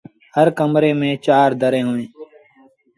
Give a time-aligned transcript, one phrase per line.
[0.35, 2.11] هر ڪمري ميݩ چآر دريٚݩ اوهيݩ۔